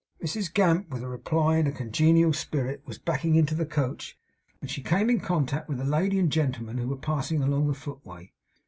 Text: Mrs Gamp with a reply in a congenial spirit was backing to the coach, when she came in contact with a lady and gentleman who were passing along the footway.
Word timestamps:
Mrs 0.19 0.51
Gamp 0.51 0.89
with 0.89 1.03
a 1.03 1.07
reply 1.07 1.57
in 1.57 1.67
a 1.67 1.71
congenial 1.71 2.33
spirit 2.33 2.81
was 2.87 2.97
backing 2.97 3.45
to 3.45 3.53
the 3.53 3.67
coach, 3.67 4.17
when 4.59 4.67
she 4.67 4.81
came 4.81 5.11
in 5.11 5.19
contact 5.19 5.69
with 5.69 5.79
a 5.79 5.83
lady 5.85 6.17
and 6.17 6.31
gentleman 6.31 6.79
who 6.79 6.87
were 6.87 6.97
passing 6.97 7.43
along 7.43 7.67
the 7.67 7.75
footway. 7.75 8.31